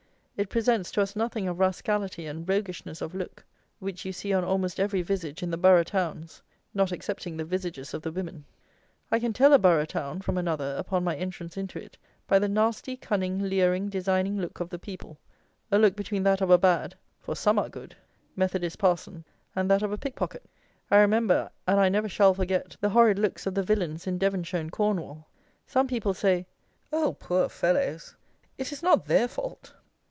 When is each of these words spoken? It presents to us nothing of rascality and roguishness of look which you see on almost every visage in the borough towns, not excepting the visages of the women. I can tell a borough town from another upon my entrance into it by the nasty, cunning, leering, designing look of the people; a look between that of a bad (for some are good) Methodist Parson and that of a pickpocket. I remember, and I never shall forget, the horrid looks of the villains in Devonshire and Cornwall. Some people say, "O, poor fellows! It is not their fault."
It 0.37 0.49
presents 0.49 0.89
to 0.93 1.03
us 1.03 1.15
nothing 1.15 1.47
of 1.47 1.59
rascality 1.59 2.25
and 2.25 2.49
roguishness 2.49 2.99
of 2.99 3.13
look 3.13 3.45
which 3.77 4.05
you 4.05 4.11
see 4.11 4.33
on 4.33 4.43
almost 4.43 4.79
every 4.79 5.03
visage 5.03 5.43
in 5.43 5.51
the 5.51 5.57
borough 5.57 5.83
towns, 5.83 6.41
not 6.73 6.91
excepting 6.91 7.37
the 7.37 7.45
visages 7.45 7.93
of 7.93 8.01
the 8.01 8.11
women. 8.11 8.45
I 9.11 9.19
can 9.19 9.33
tell 9.33 9.53
a 9.53 9.59
borough 9.59 9.85
town 9.85 10.19
from 10.21 10.39
another 10.39 10.73
upon 10.79 11.03
my 11.03 11.15
entrance 11.15 11.57
into 11.57 11.77
it 11.79 11.95
by 12.25 12.39
the 12.39 12.47
nasty, 12.49 12.97
cunning, 12.97 13.37
leering, 13.49 13.87
designing 13.87 14.39
look 14.39 14.59
of 14.59 14.71
the 14.71 14.79
people; 14.79 15.19
a 15.71 15.77
look 15.77 15.95
between 15.95 16.23
that 16.23 16.41
of 16.41 16.49
a 16.49 16.57
bad 16.57 16.95
(for 17.19 17.35
some 17.35 17.59
are 17.59 17.69
good) 17.69 17.95
Methodist 18.35 18.79
Parson 18.79 19.23
and 19.55 19.69
that 19.69 19.83
of 19.83 19.91
a 19.91 19.97
pickpocket. 19.97 20.49
I 20.89 20.97
remember, 21.01 21.51
and 21.67 21.79
I 21.79 21.87
never 21.89 22.09
shall 22.09 22.33
forget, 22.33 22.75
the 22.81 22.89
horrid 22.89 23.19
looks 23.19 23.45
of 23.45 23.53
the 23.53 23.61
villains 23.61 24.07
in 24.07 24.17
Devonshire 24.17 24.59
and 24.61 24.71
Cornwall. 24.71 25.27
Some 25.67 25.85
people 25.85 26.15
say, 26.15 26.47
"O, 26.91 27.13
poor 27.13 27.47
fellows! 27.47 28.15
It 28.57 28.71
is 28.71 28.81
not 28.81 29.05
their 29.05 29.27
fault." 29.27 29.75